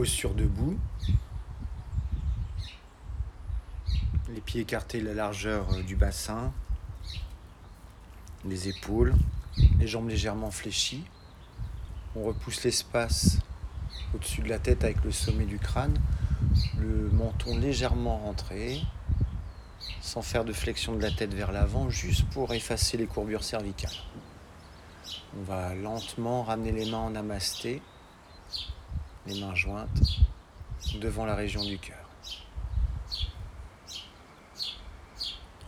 [0.00, 0.78] posture debout.
[4.30, 6.54] Les pieds écartés la largeur euh, du bassin.
[8.46, 9.14] Les épaules.
[9.78, 11.04] Les jambes légèrement fléchies.
[12.16, 13.40] On repousse l'espace
[14.14, 16.00] au-dessus de la tête avec le sommet du crâne.
[16.78, 18.80] Le menton légèrement rentré.
[20.00, 24.00] Sans faire de flexion de la tête vers l'avant, juste pour effacer les courbures cervicales.
[25.38, 27.82] On va lentement ramener les mains en namasté,
[29.30, 30.18] les mains jointes
[30.96, 31.96] devant la région du cœur.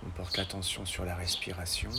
[0.05, 1.91] On porte l'attention sur la respiration.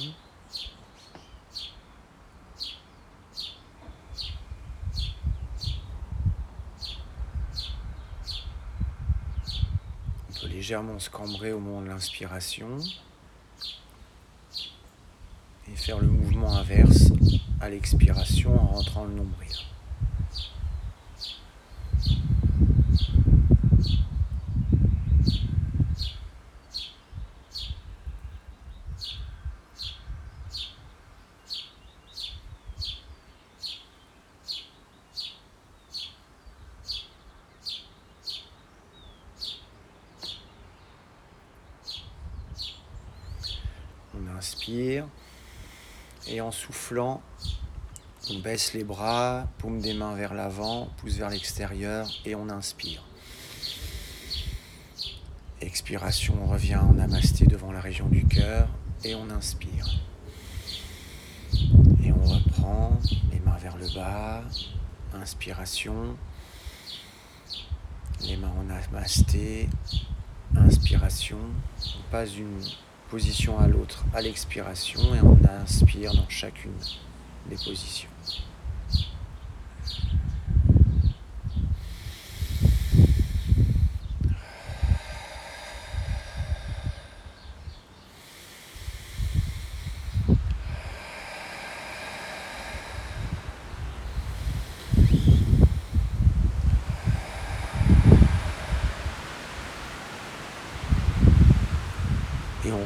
[10.30, 11.10] On peut légèrement se
[11.54, 12.78] au moment de l'inspiration
[15.72, 17.14] et faire le mouvement inverse
[17.62, 19.73] à l'expiration en rentrant le nombril.
[44.36, 45.08] Inspire.
[46.28, 47.22] Et en soufflant,
[48.30, 53.04] on baisse les bras, paume des mains vers l'avant, pouce vers l'extérieur et on inspire.
[55.60, 58.70] Expiration, on revient en namasté devant la région du cœur
[59.04, 59.88] et on inspire.
[62.02, 62.98] Et on reprend
[63.32, 64.44] les mains vers le bas,
[65.14, 66.16] inspiration,
[68.22, 69.70] les mains en namasté,
[70.56, 71.40] inspiration.
[71.98, 72.60] On passe d'une
[73.14, 76.72] position à l'autre à l'expiration et on inspire dans chacune
[77.48, 78.13] des positions.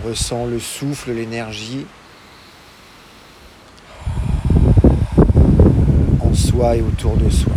[0.07, 1.85] Ressent le souffle, l'énergie
[6.21, 7.51] en soi et autour de soi.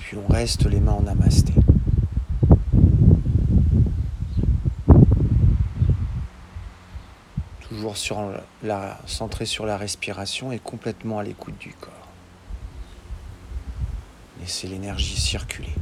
[0.00, 1.54] Puis on reste les mains en namasté.
[7.62, 7.96] Toujours
[9.06, 11.90] centré sur la respiration et complètement à l'écoute du corps.
[14.40, 15.72] Laissez l'énergie circuler.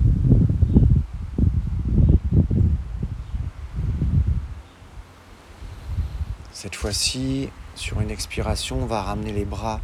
[6.61, 9.81] Cette fois-ci, sur une expiration, on va ramener les bras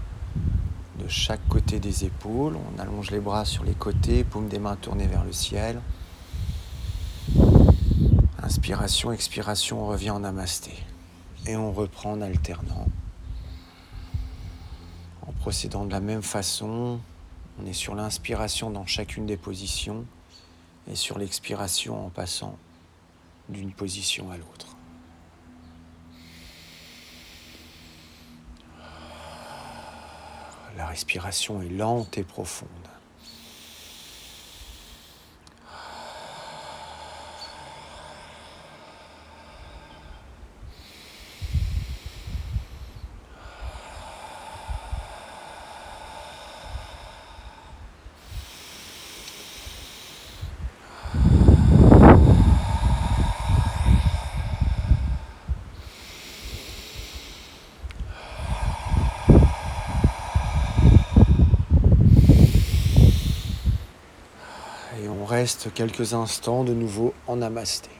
[0.99, 2.57] de chaque côté des épaules.
[2.57, 5.81] On allonge les bras sur les côtés, paume des mains tournées vers le ciel.
[8.43, 10.73] Inspiration, expiration, on revient en namasté.
[11.47, 12.89] Et on reprend en alternant.
[15.29, 16.99] En procédant de la même façon,
[17.63, 20.05] on est sur l'inspiration dans chacune des positions
[20.91, 22.59] et sur l'expiration en passant
[23.49, 24.74] d'une position à l'autre.
[30.77, 32.69] La respiration est lente et profonde.
[65.03, 67.91] Et on reste quelques instants de nouveau en namasté.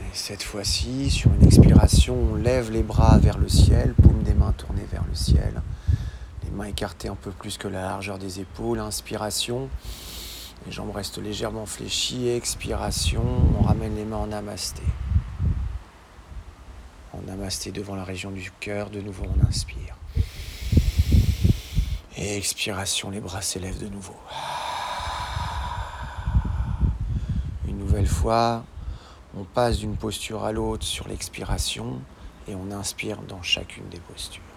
[0.00, 4.32] Et cette fois-ci, sur une expiration, on lève les bras vers le ciel, paume des
[4.32, 5.60] mains tournées vers le ciel,
[6.56, 8.80] mains écartées un peu plus que la largeur des épaules.
[8.80, 9.68] Inspiration,
[10.66, 12.28] les jambes restent légèrement fléchies.
[12.28, 13.22] Expiration,
[13.60, 14.82] on ramène les mains en namasté.
[17.12, 19.96] En namasté devant la région du cœur, de nouveau on inspire.
[22.16, 24.16] Expiration, les bras s'élèvent de nouveau.
[27.68, 28.64] Une nouvelle fois,
[29.38, 32.00] On passe d'une posture à l'autre sur l'expiration
[32.48, 34.55] et on inspire dans chacune des postures.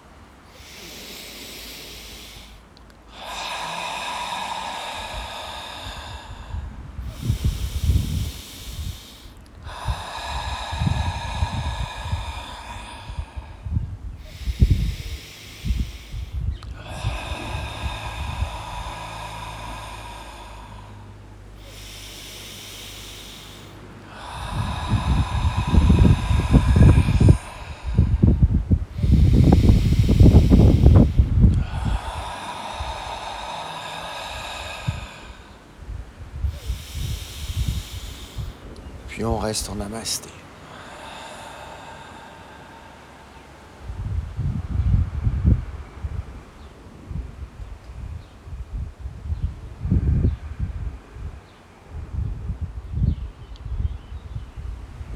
[39.24, 40.30] On reste en namasté.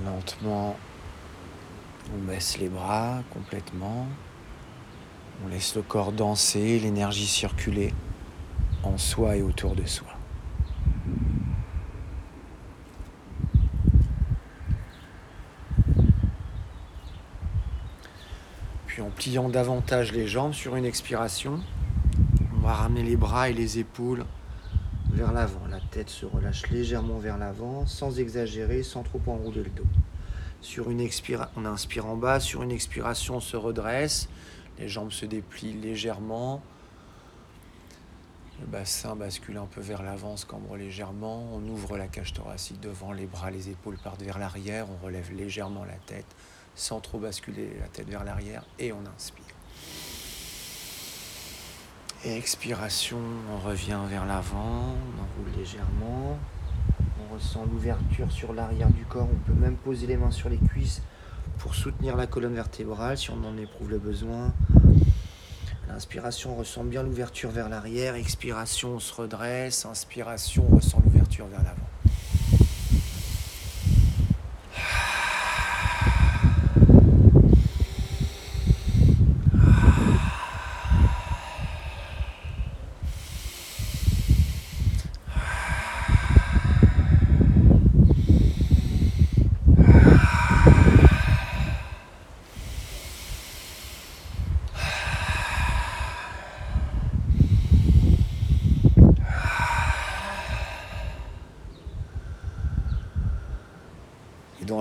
[0.04, 0.76] Lentement,
[2.14, 4.06] on baisse les bras complètement.
[5.44, 7.92] On laisse le corps danser, l'énergie circuler
[8.82, 10.13] en soi et autour de soi.
[19.14, 21.60] Pliant davantage les jambes sur une expiration.
[22.56, 24.24] On va ramener les bras et les épaules
[25.10, 25.66] vers l'avant.
[25.70, 29.86] La tête se relâche légèrement vers l'avant, sans exagérer, sans trop enrouler le dos.
[30.60, 31.50] Sur une expira...
[31.56, 34.28] On inspire en bas, sur une expiration, on se redresse,
[34.78, 36.62] les jambes se déplient légèrement.
[38.60, 41.46] Le bassin bascule un peu vers l'avant, se cambre légèrement.
[41.52, 44.86] On ouvre la cage thoracique devant, les bras, les épaules partent vers l'arrière.
[44.90, 46.26] On relève légèrement la tête
[46.74, 49.44] sans trop basculer la tête vers l'arrière et on inspire.
[52.24, 53.18] Et expiration,
[53.52, 56.38] on revient vers l'avant, on enroule légèrement.
[57.20, 59.28] On ressent l'ouverture sur l'arrière du corps.
[59.30, 61.02] On peut même poser les mains sur les cuisses
[61.58, 64.54] pour soutenir la colonne vertébrale si on en éprouve le besoin.
[65.88, 68.14] L'inspiration, on ressent bien l'ouverture vers l'arrière.
[68.14, 69.84] Expiration, on se redresse.
[69.84, 71.88] Inspiration, on ressent l'ouverture vers l'avant.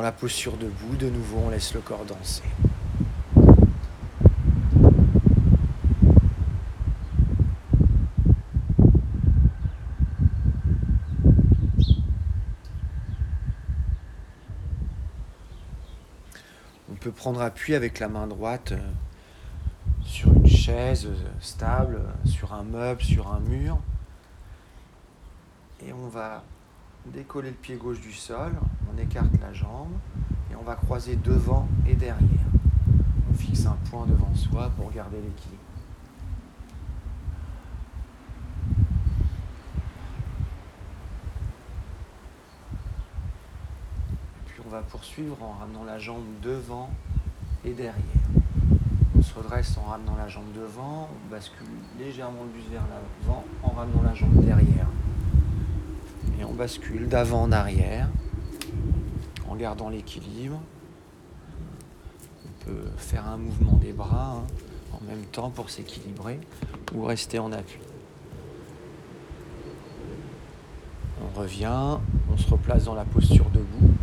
[0.04, 2.44] la posture debout, de nouveau on laisse le corps danser.
[16.90, 18.78] On peut prendre appui avec la main droite euh,
[20.06, 23.78] sur une chaise euh, stable, sur un meuble, sur un mur.
[25.86, 26.46] Et on va
[27.12, 28.54] décoller le pied gauche du sol,
[28.92, 29.92] on écarte la jambe
[30.52, 32.30] et on va croiser devant et derrière.
[33.30, 35.62] On fixe un point devant soi pour garder l'équilibre.
[44.46, 46.90] Puis on va poursuivre en ramenant la jambe devant
[47.66, 48.04] et derrière.
[49.18, 51.68] On se redresse en ramenant la jambe devant, on bascule
[52.00, 54.88] légèrement le buste vers l'avant en ramenant la jambe derrière
[56.54, 58.10] on bascule d'avant en arrière
[59.50, 60.62] en gardant l'équilibre.
[62.46, 64.48] On peut faire un mouvement des bras hein,
[64.94, 66.40] en même temps pour s'équilibrer
[66.94, 67.80] ou rester en appui.
[71.24, 71.98] On revient,
[72.32, 73.94] on se replace dans la posture debout.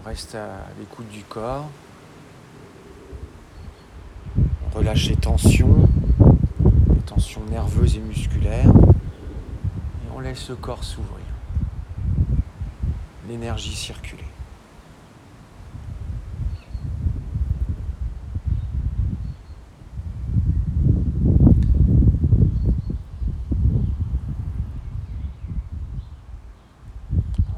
[0.00, 1.68] On reste à l'écoute du corps.
[4.36, 5.88] On relâche les tensions,
[6.90, 8.72] les tensions nerveuses et musculaires
[10.18, 11.24] on laisse le corps s'ouvrir,
[13.28, 14.24] l'énergie circuler.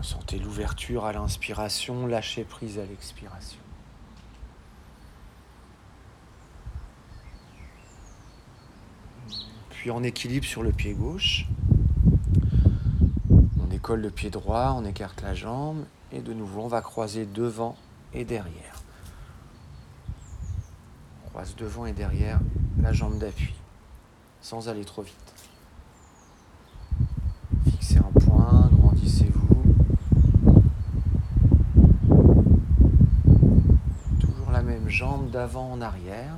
[0.03, 3.59] Sentez l'ouverture à l'inspiration, lâcher prise à l'expiration.
[9.71, 11.47] Puis en équilibre sur le pied gauche
[13.81, 17.77] décolle le pied droit, on écarte la jambe et de nouveau on va croiser devant
[18.13, 18.83] et derrière.
[21.25, 22.41] On croise devant et derrière
[22.79, 23.55] la jambe d'appui
[24.43, 25.35] sans aller trop vite.
[27.71, 29.63] Fixez un point, grandissez-vous.
[34.21, 36.35] Toujours la même jambe d'avant en arrière.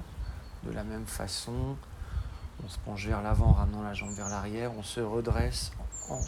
[0.65, 1.75] De la même façon,
[2.65, 5.73] on se penche vers l'avant en ramenant la jambe vers l'arrière, on se redresse
[6.09, 6.21] en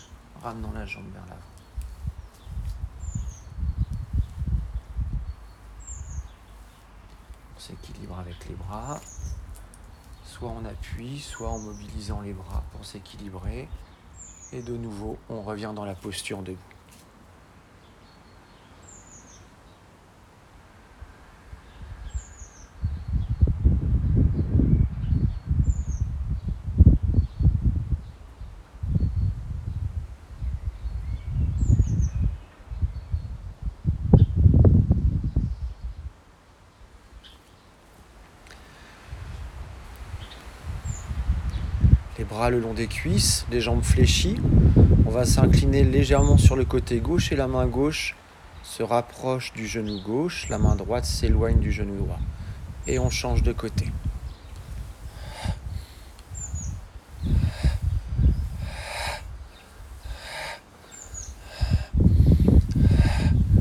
[0.44, 1.40] ramenant la jambe vers l'avant.
[7.56, 9.00] On s'équilibre avec les bras,
[10.26, 13.68] soit en appui, soit en mobilisant les bras pour s'équilibrer.
[14.52, 16.60] Et de nouveau, on revient dans la posture debout.
[42.23, 44.36] les le long des cuisses, les jambes fléchies.
[45.06, 48.16] On va s'incliner légèrement sur le côté gauche et la main gauche
[48.62, 52.18] se rapproche du genou gauche, la main droite s'éloigne du genou droit.
[52.86, 53.90] Et on change de côté.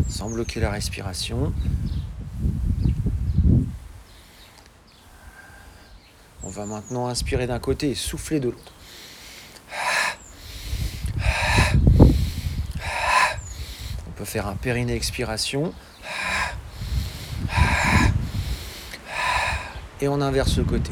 [0.09, 1.53] Sans bloquer la respiration.
[6.53, 8.71] Va maintenant inspirer d'un côté et souffler de l'autre.
[14.07, 15.73] On peut faire un périnée expiration.
[19.99, 20.91] Et on inverse le côté.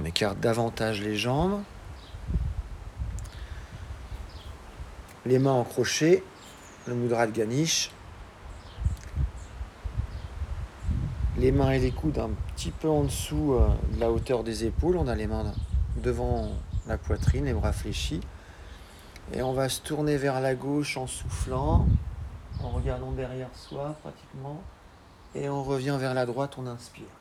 [0.00, 1.62] On écarte davantage les jambes.
[5.30, 6.24] Les mains en crochet,
[6.88, 7.92] le mudra de Ganish.
[11.38, 14.64] Les mains et les coudes un petit peu en dessous euh, de la hauteur des
[14.64, 14.96] épaules.
[14.96, 15.54] On a les mains
[16.02, 16.48] devant
[16.88, 18.20] la poitrine, les bras fléchis.
[19.32, 21.86] Et on va se tourner vers la gauche en soufflant,
[22.60, 24.60] en regardant derrière soi pratiquement.
[25.36, 27.19] Et on revient vers la droite, on inspire.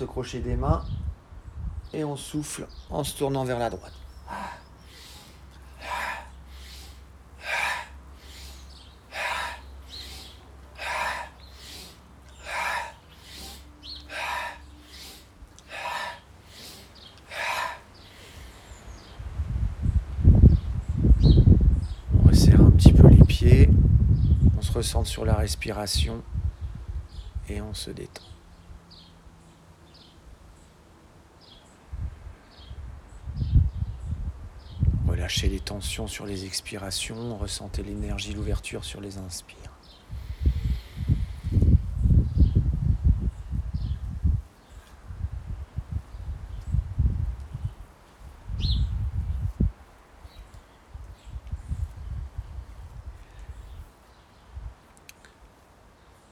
[0.00, 0.84] Le crochet des mains
[1.92, 3.92] et on souffle en se tournant vers la droite.
[22.14, 23.70] On resserre un petit peu les pieds,
[24.56, 26.22] on se ressent sur la respiration
[27.48, 28.37] et on se détend.
[35.28, 39.58] Relâchez les tensions sur les expirations, ressentez l'énergie, l'ouverture sur les inspires.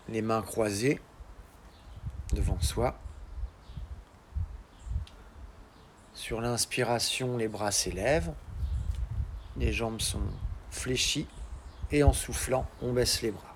[0.09, 1.03] Les mains croisées
[2.33, 2.99] devant soi.
[6.15, 8.33] Sur l'inspiration, les bras s'élèvent.
[9.59, 10.21] Les jambes sont
[10.71, 11.27] fléchies
[11.91, 13.55] et en soufflant, on baisse les bras.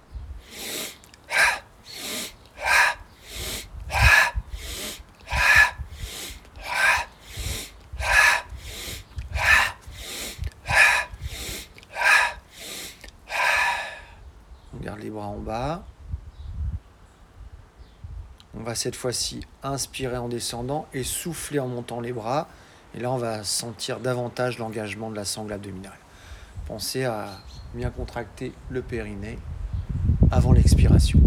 [14.73, 15.85] On garde les bras en bas.
[18.55, 22.49] On va cette fois-ci inspirer en descendant et souffler en montant les bras.
[22.95, 25.99] Et là, on va sentir davantage l'engagement de la sangle abdominale.
[26.67, 27.29] Pensez à
[27.75, 29.39] bien contracter le périnée
[30.31, 31.21] avant l'expiration.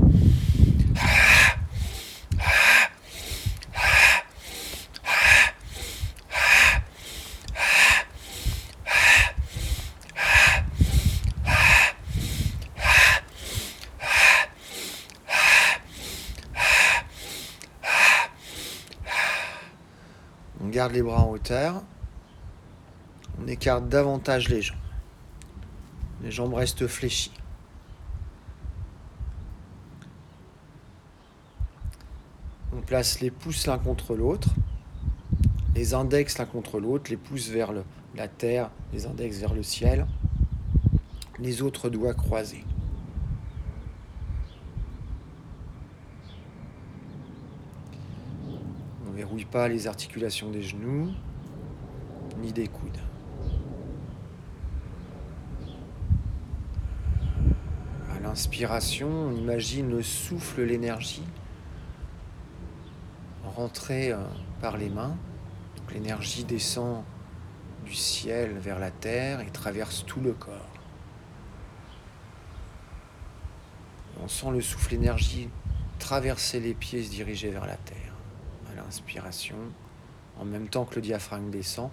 [20.91, 21.81] Les bras en hauteur.
[23.41, 24.77] On écarte davantage les jambes.
[26.21, 27.31] Les jambes restent fléchies.
[32.75, 34.49] On place les pouces l'un contre l'autre,
[35.75, 37.71] les index l'un contre l'autre, les pouces vers
[38.15, 40.07] la terre, les index vers le ciel,
[41.39, 42.63] les autres doigts croisés.
[49.53, 51.13] Pas les articulations des genoux.
[52.39, 52.97] ni des coudes.
[58.11, 61.23] À l'inspiration, on imagine le souffle, l'énergie
[63.55, 64.17] rentrer euh,
[64.59, 65.15] par les mains.
[65.93, 67.03] L'énergie descend
[67.85, 70.73] du ciel vers la terre et traverse tout le corps.
[74.23, 75.49] On sent le souffle énergie
[75.99, 78.12] traverser les pieds, se diriger vers la terre.
[78.75, 79.55] L'inspiration,
[80.39, 81.89] en même temps que le diaphragme descend,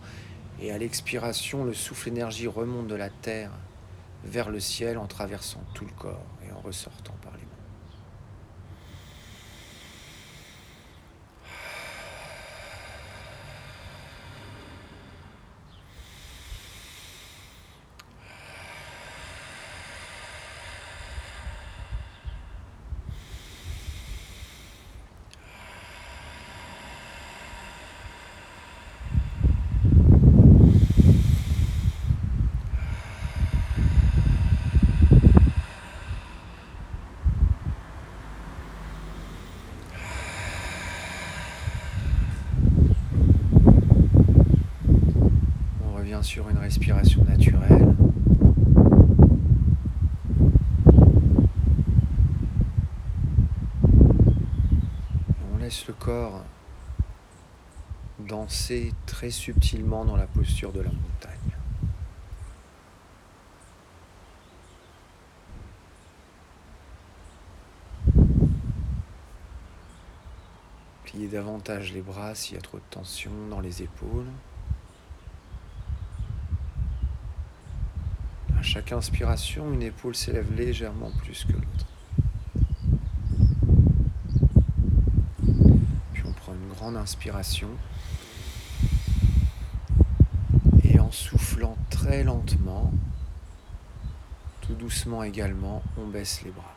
[0.60, 3.50] et à l'expiration, le souffle énergie remonte de la terre
[4.24, 7.50] vers le ciel en traversant tout le corps et en ressortant par les mains.
[46.22, 47.94] sur une respiration naturelle.
[55.54, 56.42] On laisse le corps
[58.18, 61.38] danser très subtilement dans la posture de la montagne.
[71.04, 74.26] Plier davantage les bras s'il y a trop de tension dans les épaules.
[78.58, 81.86] À chaque inspiration, une épaule s'élève légèrement plus que l'autre.
[86.12, 87.68] Puis on prend une inspiration.
[90.84, 92.92] Et en soufflant très lentement,
[94.62, 96.74] tout doucement également, on baisse les bras.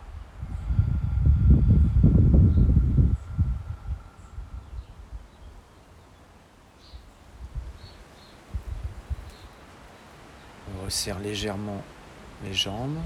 [10.93, 11.81] serre légèrement
[12.45, 12.97] les jambes.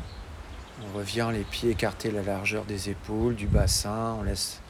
[0.83, 4.17] On revient les pieds écartés la largeur des épaules, du bassin.
[4.19, 4.61] On laisse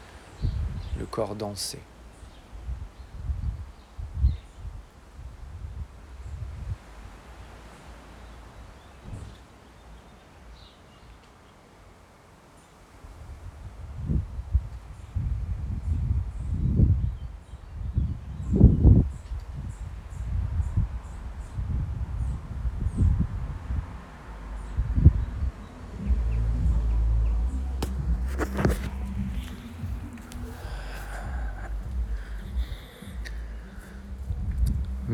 [0.97, 1.81] le corps danser.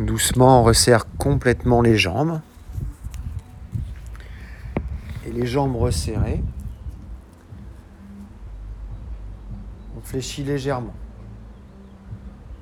[0.04, 2.42] Doucement, on resserre complètement les jambes.
[5.26, 6.44] Et les jambes resserrées,
[9.98, 10.94] on fléchit légèrement.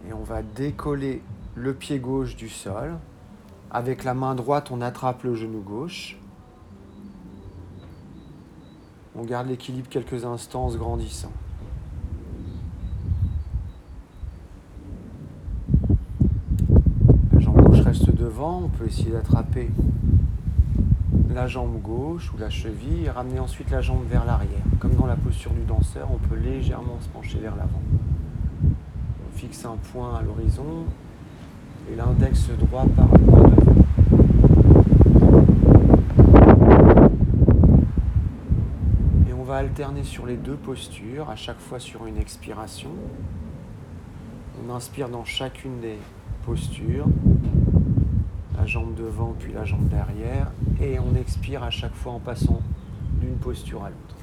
[0.07, 1.23] Et on va décoller
[1.55, 2.99] le pied gauche du sol.
[3.71, 6.17] Avec la main droite, on attrape le genou gauche.
[9.15, 11.31] On garde l'équilibre quelques instants en se grandissant.
[18.49, 19.69] On peut essayer d'attraper
[21.33, 24.63] la jambe gauche ou la cheville et ramener ensuite la jambe vers l'arrière.
[24.79, 27.81] Comme dans la posture du danseur, on peut légèrement se pencher vers l'avant.
[28.63, 30.85] On fixe un point à l'horizon
[31.91, 33.51] et l'index droit par devant.
[39.29, 42.89] Et on va alterner sur les deux postures, à chaque fois sur une expiration.
[44.65, 45.97] On inspire dans chacune des
[46.45, 47.07] postures
[48.61, 52.61] la jambe devant puis la jambe derrière et on expire à chaque fois en passant
[53.19, 54.20] d'une posture à l'autre.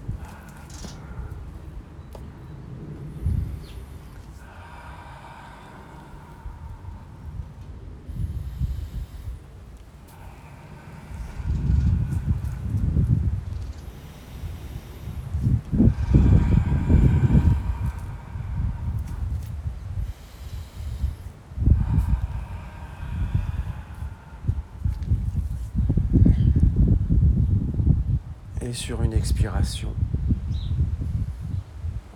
[28.73, 29.95] Sur une expiration,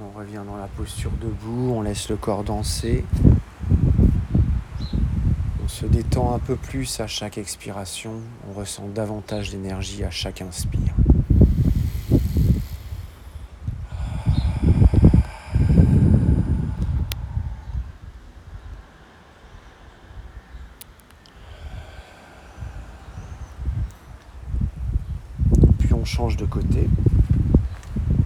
[0.01, 3.05] on revient dans la posture debout, on laisse le corps danser.
[5.65, 8.15] On se détend un peu plus à chaque expiration,
[8.49, 10.95] on ressent davantage d'énergie à chaque inspire.
[26.05, 26.89] Change de côté.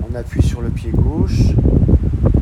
[0.08, 1.52] On appuie sur le pied gauche,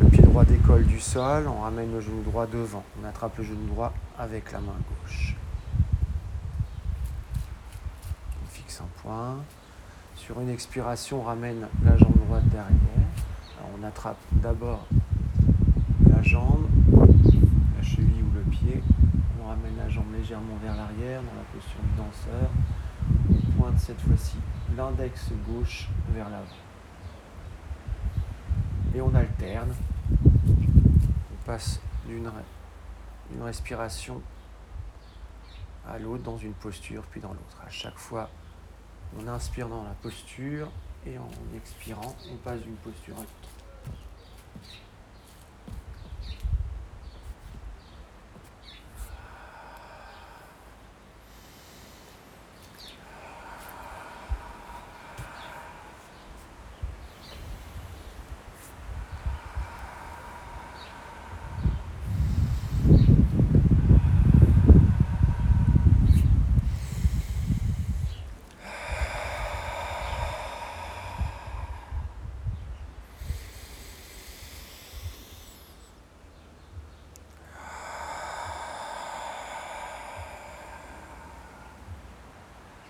[0.00, 2.84] le pied droit décolle du sol, on ramène le genou droit devant.
[3.00, 5.34] On attrape le genou droit avec la main gauche.
[8.42, 9.36] On fixe un point.
[10.16, 12.70] Sur une expiration, on ramène la jambe droite derrière.
[13.78, 14.86] on attrape d'abord
[16.08, 16.66] la jambe,
[17.76, 18.82] la cheville ou le pied.
[19.42, 22.50] On ramène la jambe légèrement vers l'arrière dans la posture du danseur.
[23.30, 24.36] On pointe cette fois-ci
[24.76, 26.44] l'index gauche vers l'avant.
[28.94, 29.74] Et on alterne.
[30.10, 32.30] On passe d'une
[33.42, 34.20] respiration
[35.88, 37.62] à l'autre dans une posture puis dans l'autre.
[37.66, 38.30] À chaque fois,
[39.18, 40.70] on inspire dans la posture
[41.06, 43.53] et en expirant, on passe d'une posture à l'autre.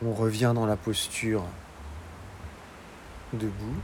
[0.06, 1.42] On revient dans la posture
[3.32, 3.80] debout.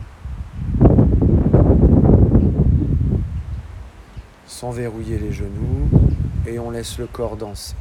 [4.47, 5.89] Sans verrouiller les genoux
[6.47, 7.75] et on laisse le corps danser.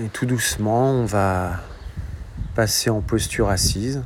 [0.00, 1.58] Et tout doucement, on va
[2.54, 4.04] passer en posture assise.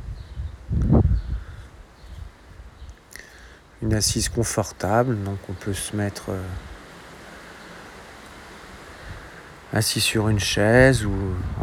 [3.83, 6.41] Une assise confortable, donc on peut se mettre euh,
[9.71, 11.13] assis sur une chaise ou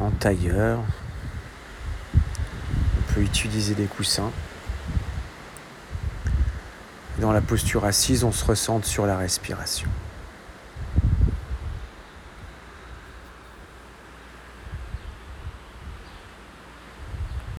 [0.00, 0.78] en tailleur.
[2.14, 4.30] On peut utiliser des coussins.
[7.18, 9.88] Dans la posture assise, on se ressente sur la respiration.